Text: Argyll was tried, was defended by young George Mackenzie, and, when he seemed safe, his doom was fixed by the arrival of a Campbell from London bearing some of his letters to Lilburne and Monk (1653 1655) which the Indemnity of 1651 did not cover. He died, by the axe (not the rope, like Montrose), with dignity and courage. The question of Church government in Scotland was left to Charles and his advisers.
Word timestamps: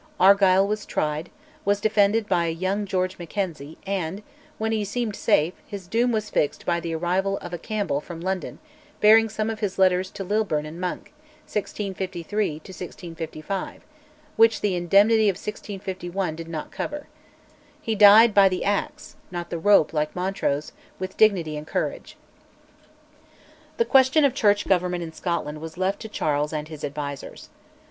Argyll 0.19 0.65
was 0.65 0.87
tried, 0.87 1.29
was 1.63 1.79
defended 1.79 2.27
by 2.27 2.47
young 2.47 2.87
George 2.87 3.19
Mackenzie, 3.19 3.77
and, 3.85 4.23
when 4.57 4.71
he 4.71 4.83
seemed 4.83 5.15
safe, 5.15 5.53
his 5.63 5.85
doom 5.85 6.11
was 6.11 6.31
fixed 6.31 6.65
by 6.65 6.79
the 6.79 6.95
arrival 6.95 7.37
of 7.37 7.53
a 7.53 7.59
Campbell 7.59 8.01
from 8.01 8.19
London 8.19 8.57
bearing 8.99 9.29
some 9.29 9.47
of 9.47 9.59
his 9.59 9.77
letters 9.77 10.09
to 10.09 10.23
Lilburne 10.23 10.65
and 10.65 10.81
Monk 10.81 11.13
(1653 11.45 12.53
1655) 12.53 13.83
which 14.37 14.61
the 14.61 14.73
Indemnity 14.75 15.29
of 15.29 15.35
1651 15.37 16.35
did 16.35 16.47
not 16.47 16.71
cover. 16.71 17.05
He 17.79 17.93
died, 17.93 18.33
by 18.33 18.49
the 18.49 18.65
axe 18.65 19.15
(not 19.29 19.51
the 19.51 19.59
rope, 19.59 19.93
like 19.93 20.15
Montrose), 20.15 20.71
with 20.97 21.15
dignity 21.15 21.55
and 21.55 21.67
courage. 21.67 22.17
The 23.77 23.85
question 23.85 24.25
of 24.25 24.33
Church 24.33 24.67
government 24.67 25.03
in 25.03 25.13
Scotland 25.13 25.61
was 25.61 25.77
left 25.77 25.99
to 25.99 26.09
Charles 26.09 26.53
and 26.53 26.69
his 26.69 26.83
advisers. 26.83 27.49